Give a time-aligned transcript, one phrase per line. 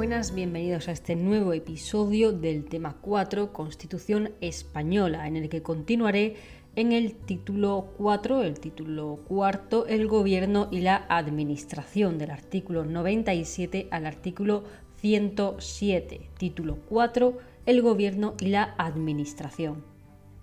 [0.00, 6.36] Buenas, bienvenidos a este nuevo episodio del tema 4, Constitución Española, en el que continuaré
[6.74, 13.88] en el título 4, el título cuarto, el gobierno y la administración, del artículo 97
[13.90, 14.64] al artículo
[15.02, 16.30] 107.
[16.38, 17.36] Título 4,
[17.66, 19.89] el gobierno y la administración.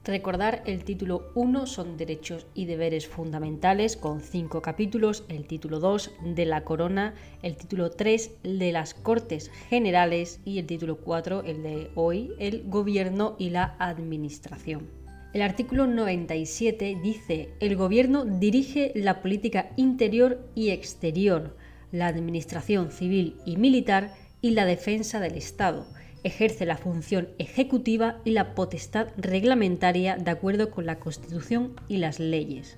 [0.08, 6.12] Recordar el título 1 son derechos y deberes fundamentales con cinco capítulos, el título 2
[6.34, 11.62] de la corona, el título 3 de las Cortes Generales y el título 4, el
[11.62, 14.88] de hoy, el gobierno y la administración.
[15.34, 21.58] El artículo 97 dice, el gobierno dirige la política interior y exterior,
[21.92, 25.86] la administración civil y militar y la defensa del Estado
[26.28, 32.20] ejerce la función ejecutiva y la potestad reglamentaria de acuerdo con la Constitución y las
[32.20, 32.78] leyes.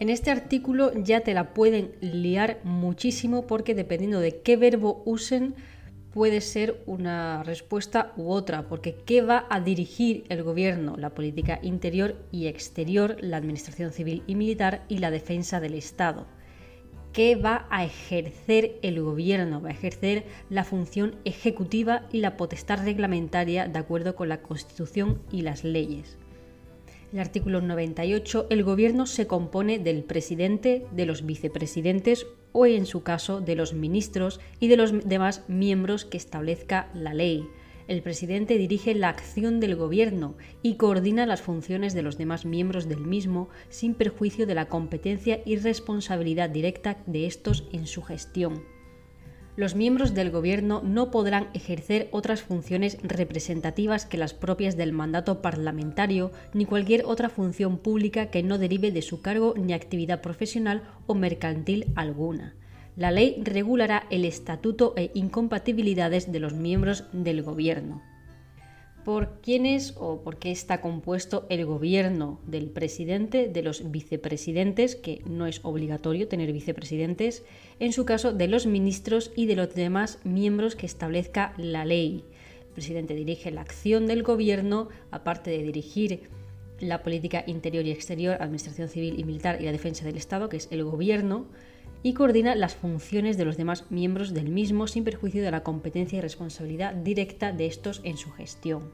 [0.00, 5.54] En este artículo ya te la pueden liar muchísimo porque dependiendo de qué verbo usen
[6.12, 10.96] puede ser una respuesta u otra, porque ¿qué va a dirigir el gobierno?
[10.96, 16.26] La política interior y exterior, la administración civil y militar y la defensa del Estado
[17.12, 22.84] que va a ejercer el gobierno, va a ejercer la función ejecutiva y la potestad
[22.84, 26.16] reglamentaria de acuerdo con la Constitución y las leyes.
[27.12, 33.02] El artículo 98, el gobierno se compone del presidente, de los vicepresidentes o en su
[33.02, 37.46] caso de los ministros y de los demás miembros que establezca la ley.
[37.88, 42.88] El presidente dirige la acción del gobierno y coordina las funciones de los demás miembros
[42.88, 48.62] del mismo sin perjuicio de la competencia y responsabilidad directa de estos en su gestión.
[49.54, 55.42] Los miembros del gobierno no podrán ejercer otras funciones representativas que las propias del mandato
[55.42, 60.84] parlamentario ni cualquier otra función pública que no derive de su cargo ni actividad profesional
[61.06, 62.54] o mercantil alguna.
[62.94, 68.02] La ley regulará el estatuto e incompatibilidades de los miembros del gobierno.
[69.02, 74.94] ¿Por quién es o por qué está compuesto el gobierno del presidente, de los vicepresidentes,
[74.94, 77.44] que no es obligatorio tener vicepresidentes,
[77.80, 82.22] en su caso de los ministros y de los demás miembros que establezca la ley?
[82.60, 86.20] El presidente dirige la acción del gobierno, aparte de dirigir
[86.78, 90.58] la política interior y exterior, administración civil y militar y la defensa del Estado, que
[90.58, 91.46] es el gobierno,
[92.02, 96.18] y coordina las funciones de los demás miembros del mismo sin perjuicio de la competencia
[96.18, 98.90] y responsabilidad directa de estos en su gestión.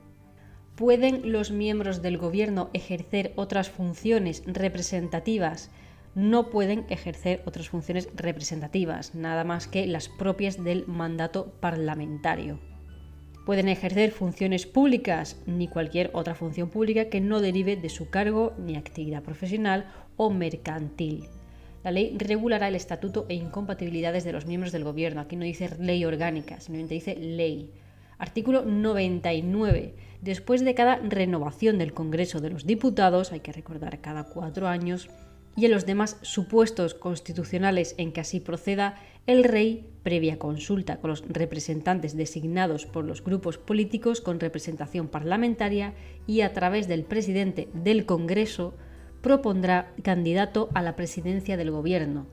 [0.75, 5.71] ¿Pueden los miembros del gobierno ejercer otras funciones representativas?
[6.15, 12.61] No pueden ejercer otras funciones representativas, nada más que las propias del mandato parlamentario.
[13.45, 18.53] Pueden ejercer funciones públicas ni cualquier otra función pública que no derive de su cargo
[18.59, 21.25] ni actividad profesional o mercantil.
[21.89, 25.23] La ley regulará el estatuto e incompatibilidades de los miembros del gobierno.
[25.23, 27.71] Aquí no dice ley orgánica, simplemente dice ley.
[28.19, 29.95] Artículo 99.
[30.21, 35.09] Después de cada renovación del Congreso de los Diputados, hay que recordar cada cuatro años,
[35.57, 41.09] y en los demás supuestos constitucionales en que así proceda, el rey, previa consulta con
[41.09, 45.95] los representantes designados por los grupos políticos con representación parlamentaria
[46.27, 48.75] y a través del presidente del Congreso,
[49.21, 52.27] propondrá candidato a la presidencia del Gobierno.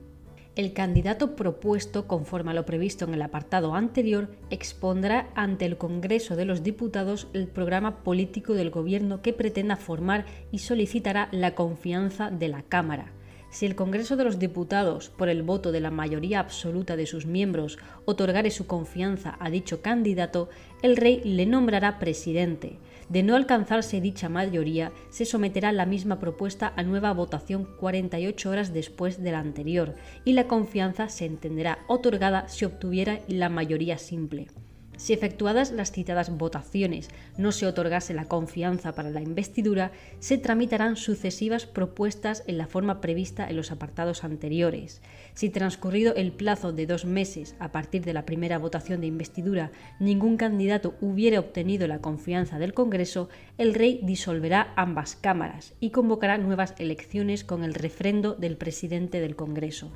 [0.56, 6.34] El candidato propuesto, conforme a lo previsto en el apartado anterior, expondrá ante el Congreso
[6.34, 12.30] de los Diputados el programa político del Gobierno que pretenda formar y solicitará la confianza
[12.30, 13.12] de la Cámara.
[13.50, 17.26] Si el Congreso de los Diputados, por el voto de la mayoría absoluta de sus
[17.26, 20.48] miembros, otorgare su confianza a dicho candidato,
[20.82, 22.78] el rey le nombrará presidente.
[23.08, 28.72] De no alcanzarse dicha mayoría, se someterá la misma propuesta a nueva votación 48 horas
[28.72, 29.94] después de la anterior,
[30.24, 34.48] y la confianza se entenderá otorgada si obtuviera la mayoría simple.
[34.96, 40.96] Si efectuadas las citadas votaciones no se otorgase la confianza para la investidura, se tramitarán
[40.96, 45.02] sucesivas propuestas en la forma prevista en los apartados anteriores.
[45.34, 49.70] Si transcurrido el plazo de dos meses a partir de la primera votación de investidura
[50.00, 53.28] ningún candidato hubiera obtenido la confianza del Congreso,
[53.58, 59.36] el rey disolverá ambas cámaras y convocará nuevas elecciones con el refrendo del presidente del
[59.36, 59.92] Congreso.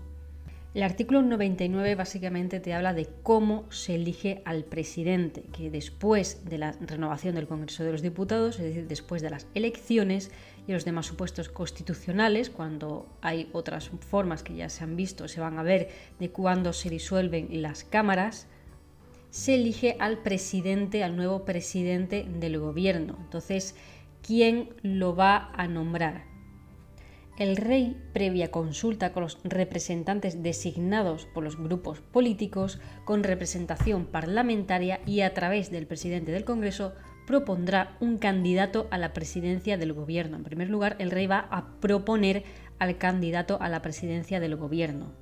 [0.72, 6.58] El artículo 99 básicamente te habla de cómo se elige al presidente, que después de
[6.58, 10.30] la renovación del Congreso de los Diputados, es decir, después de las elecciones
[10.68, 15.40] y los demás supuestos constitucionales, cuando hay otras formas que ya se han visto, se
[15.40, 15.88] van a ver
[16.20, 18.46] de cuándo se disuelven las cámaras,
[19.30, 23.16] se elige al presidente, al nuevo presidente del gobierno.
[23.20, 23.74] Entonces,
[24.22, 26.29] ¿quién lo va a nombrar?
[27.38, 35.00] El rey, previa consulta con los representantes designados por los grupos políticos, con representación parlamentaria
[35.06, 36.92] y a través del presidente del Congreso,
[37.26, 40.36] propondrá un candidato a la presidencia del gobierno.
[40.36, 42.44] En primer lugar, el rey va a proponer
[42.78, 45.12] al candidato a la presidencia del gobierno.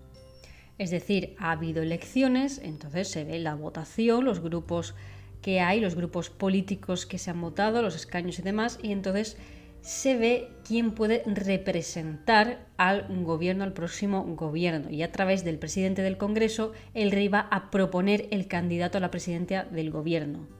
[0.78, 4.94] Es decir, ha habido elecciones, entonces se ve la votación, los grupos
[5.42, 9.36] que hay, los grupos políticos que se han votado, los escaños y demás, y entonces
[9.80, 14.90] se ve quién puede representar al gobierno, al próximo gobierno.
[14.90, 19.00] Y a través del presidente del Congreso, el rey va a proponer el candidato a
[19.00, 20.57] la presidencia del gobierno.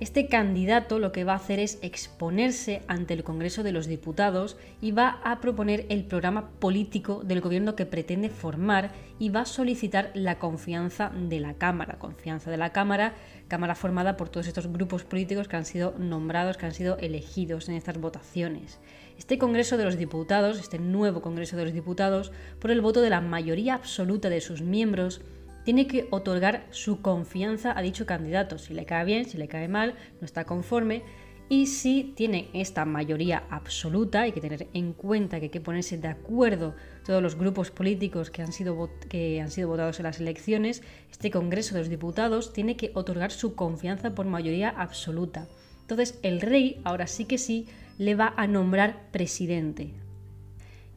[0.00, 4.56] Este candidato lo que va a hacer es exponerse ante el Congreso de los Diputados
[4.80, 9.46] y va a proponer el programa político del gobierno que pretende formar y va a
[9.46, 11.98] solicitar la confianza de la Cámara.
[11.98, 13.14] Confianza de la Cámara,
[13.46, 17.68] Cámara formada por todos estos grupos políticos que han sido nombrados, que han sido elegidos
[17.68, 18.80] en estas votaciones.
[19.18, 23.10] Este Congreso de los Diputados, este nuevo Congreso de los Diputados, por el voto de
[23.10, 25.20] la mayoría absoluta de sus miembros,
[25.64, 29.68] tiene que otorgar su confianza a dicho candidato, si le cae bien, si le cae
[29.68, 31.02] mal, no está conforme.
[31.48, 35.98] Y si tiene esta mayoría absoluta, hay que tener en cuenta que hay que ponerse
[35.98, 36.74] de acuerdo
[37.04, 41.30] todos los grupos políticos que han sido, que han sido votados en las elecciones, este
[41.30, 45.46] Congreso de los Diputados tiene que otorgar su confianza por mayoría absoluta.
[45.82, 47.66] Entonces el rey, ahora sí que sí,
[47.98, 49.92] le va a nombrar presidente.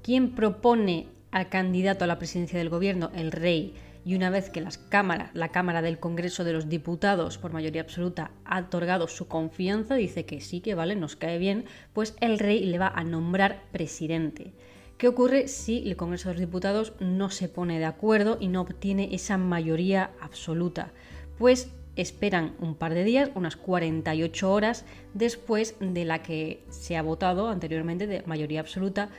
[0.04, 3.12] ¿Quién propone al candidato a la presidencia del gobierno?
[3.14, 3.74] El rey
[4.06, 7.82] y una vez que las cámaras, la Cámara del Congreso de los Diputados, por mayoría
[7.82, 12.38] absoluta, ha otorgado su confianza, dice que sí, que vale, nos cae bien, pues el
[12.38, 14.54] rey le va a nombrar presidente.
[15.00, 18.62] ¿Qué ocurre si el Congreso de los Diputados no se pone de acuerdo y no
[18.62, 20.94] obtiene esa mayoría absoluta?
[21.40, 24.86] Pues esperan un par de días, unas 48 horas
[25.16, 29.10] después de la que se ha votado anteriormente de mayoría absoluta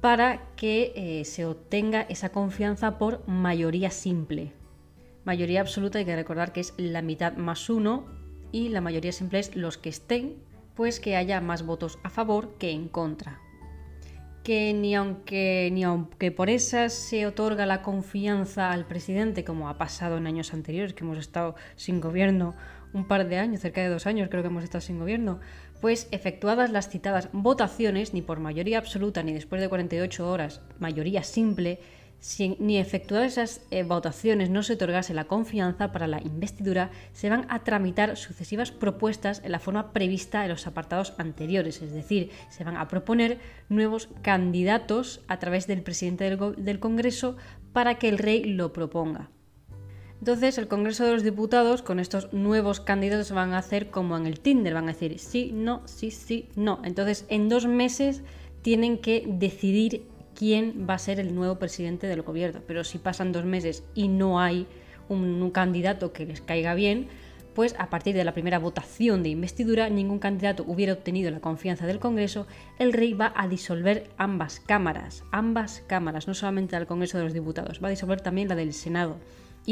[0.00, 4.52] para que eh, se obtenga esa confianza por mayoría simple.
[5.24, 8.06] Mayoría absoluta hay que recordar que es la mitad más uno
[8.52, 10.36] y la mayoría simple es los que estén,
[10.74, 13.40] pues que haya más votos a favor que en contra.
[14.44, 19.78] Que ni aunque, ni aunque por esas se otorga la confianza al presidente, como ha
[19.78, 22.54] pasado en años anteriores, que hemos estado sin gobierno
[22.92, 25.40] un par de años, cerca de dos años creo que hemos estado sin gobierno,
[25.80, 31.22] pues efectuadas las citadas votaciones, ni por mayoría absoluta ni después de 48 horas, mayoría
[31.22, 31.80] simple,
[32.58, 37.46] ni efectuadas esas eh, votaciones no se otorgase la confianza para la investidura, se van
[37.50, 42.64] a tramitar sucesivas propuestas en la forma prevista en los apartados anteriores, es decir, se
[42.64, 43.38] van a proponer
[43.68, 47.36] nuevos candidatos a través del presidente del Congreso
[47.72, 49.30] para que el rey lo proponga.
[50.18, 54.26] Entonces el Congreso de los Diputados con estos nuevos candidatos van a hacer como en
[54.26, 56.80] el Tinder, van a decir sí, no, sí, sí, no.
[56.84, 58.22] Entonces en dos meses
[58.62, 60.02] tienen que decidir
[60.34, 62.60] quién va a ser el nuevo presidente del gobierno.
[62.66, 64.66] Pero si pasan dos meses y no hay
[65.08, 67.08] un, candidato que les caiga bien,
[67.54, 71.86] pues a partir de la primera votación de investidura ningún candidato hubiera obtenido la confianza
[71.86, 72.46] del Congreso,
[72.78, 77.32] el rey va a disolver ambas cámaras, ambas cámaras, no solamente al Congreso de los
[77.32, 79.16] Diputados, va a disolver también la del Senado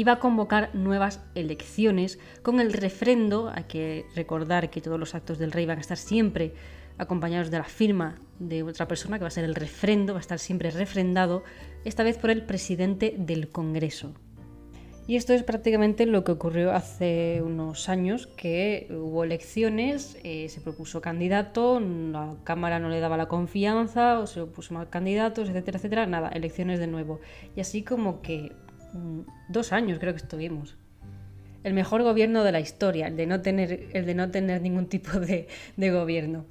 [0.03, 3.51] va a convocar nuevas elecciones con el refrendo.
[3.53, 6.53] Hay que recordar que todos los actos del rey van a estar siempre
[6.97, 10.21] acompañados de la firma de otra persona, que va a ser el refrendo, va a
[10.21, 11.43] estar siempre refrendado,
[11.83, 14.13] esta vez por el presidente del Congreso.
[15.07, 20.61] Y esto es prácticamente lo que ocurrió hace unos años, que hubo elecciones, eh, se
[20.61, 25.77] propuso candidato, la Cámara no le daba la confianza, o se puso más candidatos, etcétera,
[25.77, 26.07] etcétera.
[26.07, 27.19] Nada, elecciones de nuevo.
[27.55, 28.51] Y así como que
[29.49, 30.77] dos años creo que estuvimos.
[31.63, 34.87] El mejor gobierno de la historia, el de no tener, el de no tener ningún
[34.87, 35.47] tipo de,
[35.77, 36.45] de gobierno.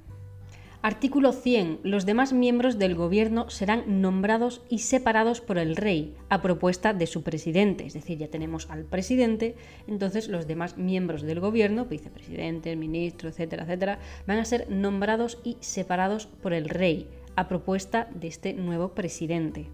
[0.85, 1.79] Artículo 100.
[1.81, 7.07] Los demás miembros del gobierno serán nombrados y separados por el rey a propuesta de
[7.07, 7.87] su presidente.
[7.87, 9.55] Es decir, ya tenemos al presidente,
[9.87, 13.97] entonces los demás miembros del gobierno, vicepresidente, ministro, etcétera, etcétera,
[14.27, 19.71] van a ser nombrados y separados por el rey a propuesta de este nuevo presidente.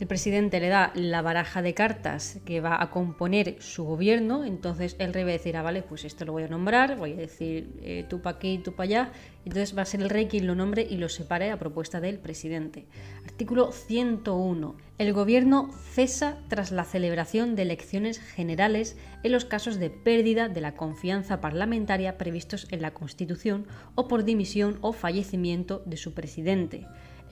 [0.00, 4.96] El presidente le da la baraja de cartas que va a componer su gobierno, entonces
[4.98, 7.16] el rey va a decir, ah, vale, pues esto lo voy a nombrar, voy a
[7.16, 9.12] decir eh, tú para aquí, tú para allá,
[9.44, 12.18] entonces va a ser el rey quien lo nombre y lo separe a propuesta del
[12.18, 12.86] presidente.
[13.24, 14.74] Artículo 101.
[14.98, 20.60] El gobierno cesa tras la celebración de elecciones generales en los casos de pérdida de
[20.60, 26.84] la confianza parlamentaria previstos en la Constitución o por dimisión o fallecimiento de su presidente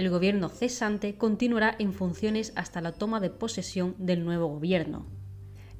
[0.02, 5.06] el gobierno cesante continuará en funciones hasta la toma de posesión del nuevo gobierno.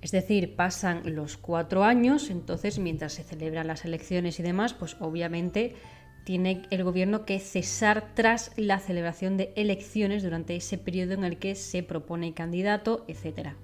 [0.00, 4.97] Es decir, pasan los cuatro años, entonces mientras se celebran las elecciones y demás, pues
[5.00, 5.75] obviamente
[6.23, 11.38] tiene el gobierno que cesar tras la celebración de elecciones durante ese periodo en el
[11.38, 13.55] que se propone candidato, etc.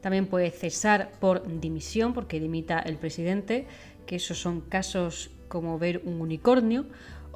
[0.00, 3.68] También puede cesar por dimisión, porque dimita el presidente,
[4.04, 6.86] que esos son casos como ver un unicornio,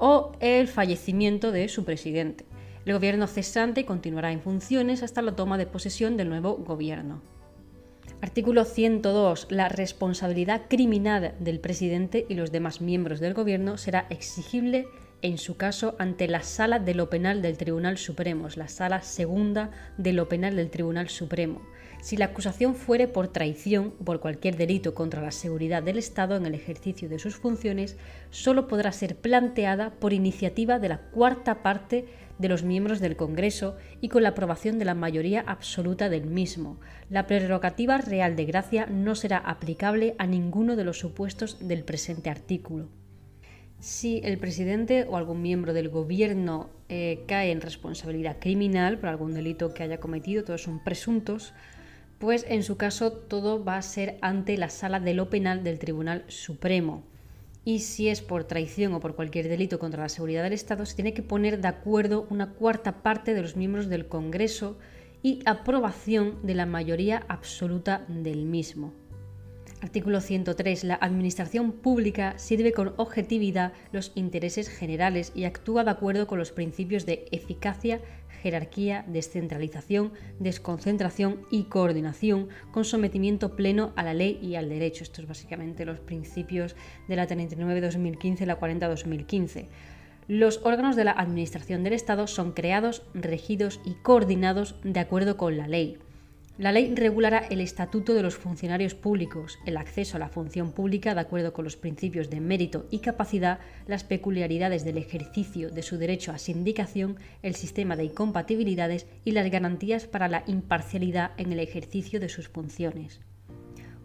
[0.00, 2.44] o el fallecimiento de su presidente.
[2.84, 7.20] El gobierno cesante continuará en funciones hasta la toma de posesión del nuevo gobierno.
[8.22, 9.46] Artículo 102.
[9.50, 14.88] La responsabilidad criminal del presidente y los demás miembros del gobierno será exigible
[15.22, 19.70] en su caso ante la Sala de lo Penal del Tribunal Supremo, la Sala Segunda
[19.96, 21.62] de lo Penal del Tribunal Supremo
[22.00, 26.36] si la acusación fuere por traición o por cualquier delito contra la seguridad del Estado
[26.36, 27.96] en el ejercicio de sus funciones,
[28.30, 32.06] solo podrá ser planteada por iniciativa de la cuarta parte
[32.38, 36.80] de los miembros del Congreso y con la aprobación de la mayoría absoluta del mismo.
[37.10, 42.30] La prerrogativa real de gracia no será aplicable a ninguno de los supuestos del presente
[42.30, 42.99] artículo.
[43.80, 49.32] Si el presidente o algún miembro del gobierno eh, cae en responsabilidad criminal por algún
[49.32, 51.54] delito que haya cometido, todos son presuntos,
[52.18, 55.78] pues en su caso todo va a ser ante la sala de lo penal del
[55.78, 57.04] Tribunal Supremo.
[57.64, 60.94] Y si es por traición o por cualquier delito contra la seguridad del Estado, se
[60.94, 64.76] tiene que poner de acuerdo una cuarta parte de los miembros del Congreso
[65.22, 68.92] y aprobación de la mayoría absoluta del mismo.
[69.82, 70.84] Artículo 103.
[70.84, 76.52] La Administración pública sirve con objetividad los intereses generales y actúa de acuerdo con los
[76.52, 78.02] principios de eficacia,
[78.42, 85.02] jerarquía, descentralización, desconcentración y coordinación, con sometimiento pleno a la ley y al derecho.
[85.02, 86.76] Estos básicamente los principios
[87.08, 89.66] de la 39-2015 y la 40-2015.
[90.28, 95.56] Los órganos de la Administración del Estado son creados, regidos y coordinados de acuerdo con
[95.56, 95.98] la ley.
[96.60, 101.14] La ley regulará el estatuto de los funcionarios públicos, el acceso a la función pública
[101.14, 105.96] de acuerdo con los principios de mérito y capacidad, las peculiaridades del ejercicio de su
[105.96, 111.60] derecho a sindicación, el sistema de incompatibilidades y las garantías para la imparcialidad en el
[111.60, 113.22] ejercicio de sus funciones.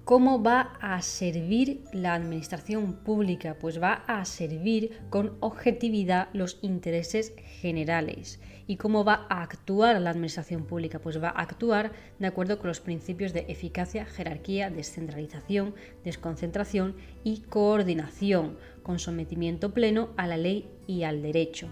[0.05, 3.57] ¿Cómo va a servir la administración pública?
[3.59, 8.39] Pues va a servir con objetividad los intereses generales.
[8.67, 10.99] ¿Y cómo va a actuar la administración pública?
[10.99, 17.41] Pues va a actuar de acuerdo con los principios de eficacia, jerarquía, descentralización, desconcentración y
[17.41, 21.69] coordinación, con sometimiento pleno a la ley y al derecho.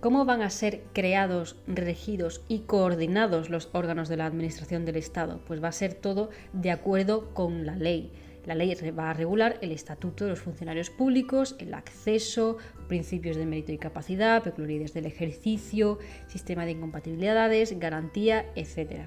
[0.00, 5.40] ¿Cómo van a ser creados, regidos y coordinados los órganos de la Administración del Estado?
[5.46, 8.12] Pues va a ser todo de acuerdo con la ley.
[8.50, 12.56] La ley va a regular el estatuto de los funcionarios públicos, el acceso,
[12.88, 19.02] principios de mérito y capacidad, peculiaridades del ejercicio, sistema de incompatibilidades, garantía, etc.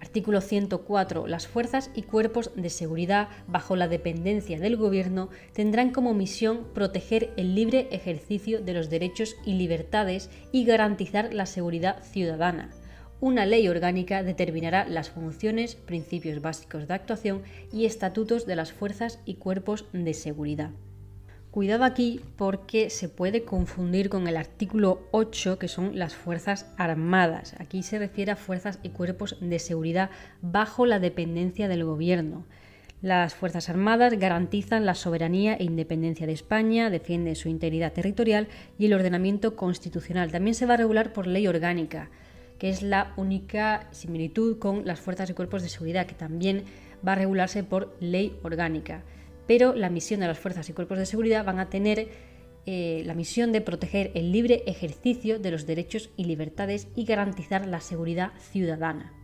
[0.00, 1.26] Artículo 104.
[1.26, 7.34] Las fuerzas y cuerpos de seguridad bajo la dependencia del Gobierno tendrán como misión proteger
[7.36, 12.70] el libre ejercicio de los derechos y libertades y garantizar la seguridad ciudadana.
[13.20, 19.18] Una ley orgánica determinará las funciones, principios básicos de actuación y estatutos de las fuerzas
[19.24, 20.70] y cuerpos de seguridad.
[21.50, 27.56] Cuidado aquí porque se puede confundir con el artículo 8 que son las Fuerzas Armadas.
[27.58, 30.10] Aquí se refiere a fuerzas y cuerpos de seguridad
[30.40, 32.46] bajo la dependencia del gobierno.
[33.02, 38.46] Las Fuerzas Armadas garantizan la soberanía e independencia de España, defienden su integridad territorial
[38.78, 40.30] y el ordenamiento constitucional.
[40.30, 42.10] También se va a regular por ley orgánica,
[42.58, 46.64] que es la única similitud con las fuerzas y cuerpos de seguridad, que también
[47.06, 49.04] va a regularse por ley orgánica
[49.48, 52.10] pero la misión de las fuerzas y cuerpos de seguridad van a tener
[52.66, 57.66] eh, la misión de proteger el libre ejercicio de los derechos y libertades y garantizar
[57.66, 59.14] la seguridad ciudadana.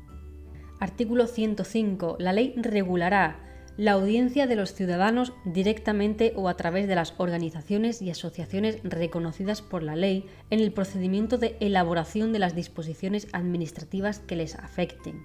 [0.80, 2.16] Artículo 105.
[2.18, 8.02] La ley regulará la audiencia de los ciudadanos directamente o a través de las organizaciones
[8.02, 14.20] y asociaciones reconocidas por la ley en el procedimiento de elaboración de las disposiciones administrativas
[14.20, 15.24] que les afecten,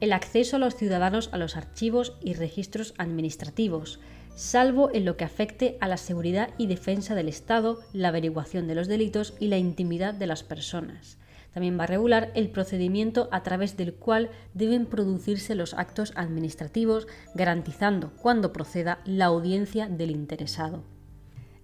[0.00, 3.98] el acceso a los ciudadanos a los archivos y registros administrativos,
[4.36, 8.76] salvo en lo que afecte a la seguridad y defensa del Estado, la averiguación de
[8.76, 11.18] los delitos y la intimidad de las personas.
[11.52, 17.06] También va a regular el procedimiento a través del cual deben producirse los actos administrativos,
[17.34, 20.82] garantizando, cuando proceda, la audiencia del interesado.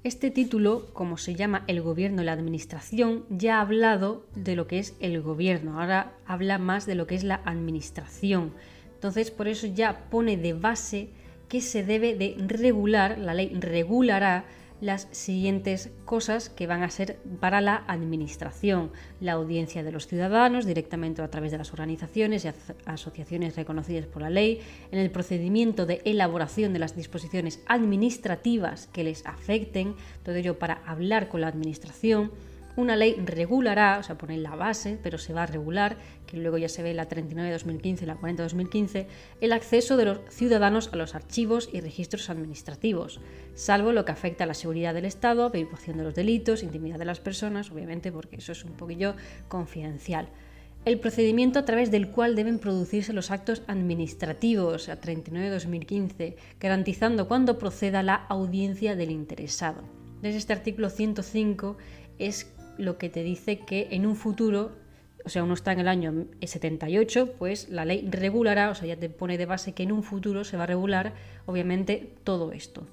[0.05, 4.67] Este título, como se llama el gobierno y la administración, ya ha hablado de lo
[4.67, 8.53] que es el gobierno, ahora habla más de lo que es la administración.
[8.95, 11.09] Entonces, por eso ya pone de base
[11.49, 14.45] que se debe de regular, la ley regulará
[14.85, 18.93] las siguientes cosas que van a ser para la administración.
[19.19, 22.51] La audiencia de los ciudadanos directamente a través de las organizaciones y
[22.85, 24.61] asociaciones reconocidas por la ley,
[24.93, 30.83] en el procedimiento de elaboración de las disposiciones administrativas que les afecten, todo ello para
[30.85, 32.31] hablar con la administración
[32.77, 36.59] una ley regulará, o sea, pone la base, pero se va a regular, que luego
[36.59, 39.07] ya se ve la 39 2015 y la 40 2015,
[39.41, 43.21] el acceso de los ciudadanos a los archivos y registros administrativos,
[43.55, 47.05] salvo lo que afecta a la seguridad del Estado, averiguación de los delitos, intimidad de
[47.05, 49.15] las personas, obviamente, porque eso es un poquillo
[49.49, 50.29] confidencial.
[50.85, 57.57] El procedimiento a través del cual deben producirse los actos administrativos a 39-2015, garantizando cuando
[57.59, 59.83] proceda la audiencia del interesado.
[60.21, 61.79] Desde este artículo 105
[62.19, 64.73] es lo que te dice que en un futuro,
[65.25, 68.97] o sea, uno está en el año 78, pues la ley regulará, o sea, ya
[68.97, 71.15] te pone de base que en un futuro se va a regular,
[71.47, 72.87] obviamente, todo esto.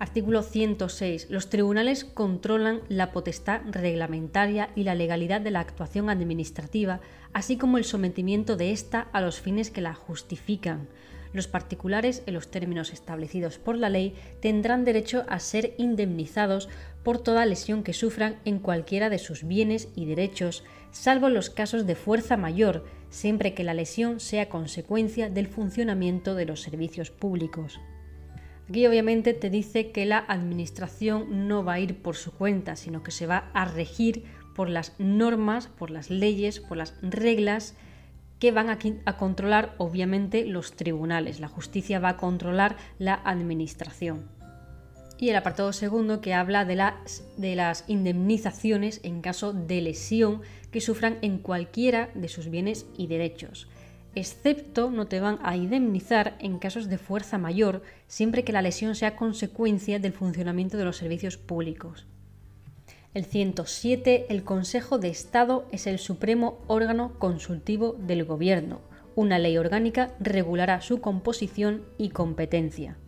[0.00, 1.28] Artículo 106.
[1.28, 7.00] Los tribunales controlan la potestad reglamentaria y la legalidad de la actuación administrativa,
[7.32, 10.86] así como el sometimiento de ésta a los fines que la justifican.
[11.32, 16.68] Los particulares, en los términos establecidos por la ley, tendrán derecho a ser indemnizados
[17.02, 21.86] por toda lesión que sufran en cualquiera de sus bienes y derechos, salvo los casos
[21.86, 27.80] de fuerza mayor, siempre que la lesión sea consecuencia del funcionamiento de los servicios públicos.
[28.68, 33.02] Aquí obviamente te dice que la administración no va a ir por su cuenta, sino
[33.02, 37.76] que se va a regir por las normas, por las leyes, por las reglas
[38.38, 41.40] que van a, controlar obviamente los tribunales.
[41.40, 44.38] La justicia va a controlar la administración
[45.18, 50.42] y el apartado segundo que habla de las, de las indemnizaciones en caso de lesión
[50.70, 53.68] que sufran en cualquiera de sus bienes y derechos,
[54.14, 58.94] excepto no te van a indemnizar en casos de fuerza mayor siempre que la lesión
[58.94, 62.06] sea consecuencia del funcionamiento de los servicios públicos.
[63.14, 64.26] El 107.
[64.28, 68.82] El Consejo de Estado es el supremo órgano consultivo del Gobierno.
[69.14, 72.98] Una ley orgánica regulará su composición y competencia.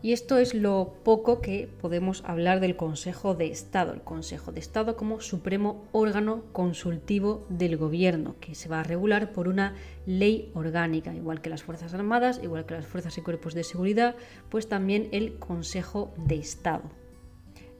[0.00, 4.60] Y esto es lo poco que podemos hablar del Consejo de Estado, el Consejo de
[4.60, 9.74] Estado como supremo órgano consultivo del gobierno, que se va a regular por una
[10.06, 14.16] ley orgánica, igual que las Fuerzas Armadas, igual que las Fuerzas y Cuerpos de Seguridad,
[14.48, 17.03] pues también el Consejo de Estado.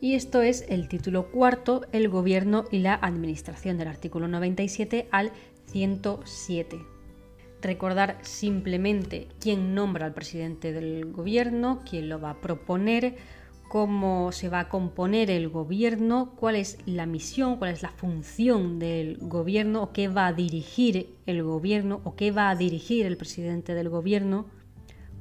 [0.05, 5.33] Y esto es el título cuarto, el gobierno y la administración del artículo 97 al
[5.69, 6.79] 107
[7.63, 13.17] recordar simplemente quién nombra al presidente del gobierno, quién lo va a proponer,
[13.71, 18.79] cómo se va a componer el gobierno, cuál es la misión, cuál es la función
[18.79, 23.17] del gobierno, o qué va a dirigir el gobierno, o qué va a dirigir el
[23.17, 24.51] presidente del gobierno,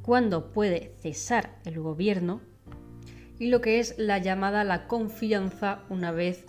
[0.01, 2.41] cuándo puede cesar el gobierno,
[3.39, 6.45] y lo que es la llamada la confianza una vez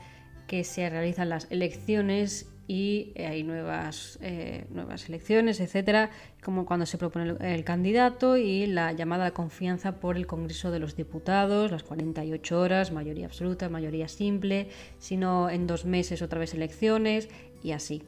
[0.47, 6.11] que se realizan las elecciones y eh, hay nuevas, eh, nuevas elecciones, etcétera,
[6.43, 10.97] como cuando se propone el, candidato y la llamada confianza por el Congreso de los
[10.97, 14.69] Diputados, las 48 horas, mayoría absoluta, mayoría simple,
[14.99, 17.29] sino en dos meses otra vez elecciones
[17.63, 18.03] y así.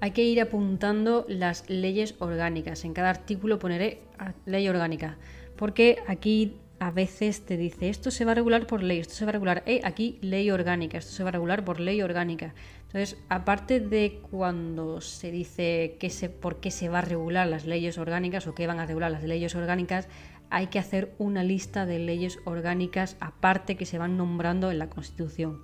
[0.00, 2.84] Hay que ir apuntando las leyes orgánicas.
[2.84, 4.00] En cada artículo poneré
[4.46, 5.18] ley orgánica,
[5.56, 9.26] porque aquí a veces te dice esto se va a regular por ley, esto se
[9.26, 12.54] va a regular, eh, aquí ley orgánica, esto se va a regular por ley orgánica.
[12.86, 17.66] Entonces, aparte de cuando se dice que se, por qué se va a regular las
[17.66, 20.08] leyes orgánicas o qué van a regular las leyes orgánicas,
[20.48, 24.88] hay que hacer una lista de leyes orgánicas aparte que se van nombrando en la
[24.88, 25.60] Constitución.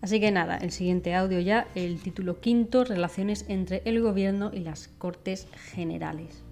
[0.00, 4.60] Así que nada, el siguiente audio ya, el título quinto, relaciones entre el gobierno y
[4.60, 6.45] las Cortes Generales.